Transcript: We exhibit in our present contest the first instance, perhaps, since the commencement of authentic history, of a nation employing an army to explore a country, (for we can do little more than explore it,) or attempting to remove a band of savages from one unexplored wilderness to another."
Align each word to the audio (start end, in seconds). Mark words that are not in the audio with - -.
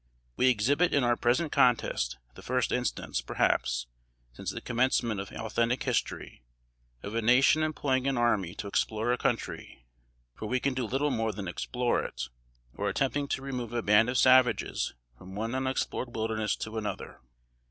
We 0.35 0.49
exhibit 0.49 0.95
in 0.95 1.03
our 1.03 1.15
present 1.15 1.51
contest 1.51 2.17
the 2.33 2.41
first 2.41 2.71
instance, 2.71 3.21
perhaps, 3.21 3.85
since 4.33 4.49
the 4.49 4.59
commencement 4.59 5.19
of 5.21 5.31
authentic 5.31 5.83
history, 5.83 6.41
of 7.03 7.13
a 7.13 7.21
nation 7.21 7.61
employing 7.61 8.07
an 8.07 8.17
army 8.17 8.55
to 8.55 8.65
explore 8.67 9.13
a 9.13 9.17
country, 9.19 9.85
(for 10.33 10.47
we 10.47 10.59
can 10.59 10.73
do 10.73 10.87
little 10.87 11.11
more 11.11 11.31
than 11.31 11.47
explore 11.47 12.01
it,) 12.01 12.29
or 12.73 12.89
attempting 12.89 13.27
to 13.27 13.43
remove 13.43 13.73
a 13.73 13.83
band 13.83 14.09
of 14.09 14.17
savages 14.17 14.95
from 15.19 15.35
one 15.35 15.53
unexplored 15.53 16.15
wilderness 16.15 16.55
to 16.55 16.79
another." 16.79 17.19